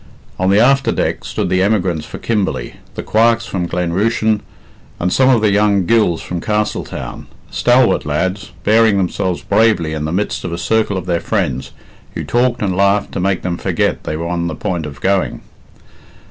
On 0.39 0.49
the 0.49 0.59
after 0.59 0.91
deck 0.91 1.23
stood 1.23 1.49
the 1.49 1.61
emigrants 1.61 2.07
for 2.07 2.17
Kimberley, 2.17 2.77
the 2.95 3.03
Quarks 3.03 3.45
from 3.45 3.67
Glen 3.67 3.91
Rushen, 3.93 4.39
and 4.99 5.13
some 5.13 5.29
of 5.29 5.41
the 5.41 5.51
young 5.51 5.85
Gills 5.85 6.23
from 6.23 6.41
Castletown 6.41 7.27
stalwart 7.51 8.03
lads, 8.03 8.49
bearing 8.63 8.97
themselves 8.97 9.43
bravely 9.43 9.93
in 9.93 10.05
the 10.05 10.11
midst 10.11 10.43
of 10.43 10.51
a 10.51 10.57
circle 10.57 10.97
of 10.97 11.05
their 11.05 11.21
friends, 11.21 11.69
who 12.15 12.23
talked 12.23 12.63
and 12.63 12.75
laughed 12.75 13.11
to 13.11 13.19
make 13.19 13.43
them 13.43 13.57
forget 13.57 14.03
they 14.03 14.17
were 14.17 14.25
on 14.27 14.47
the 14.47 14.55
point 14.55 14.87
of 14.87 15.01
going. 15.01 15.41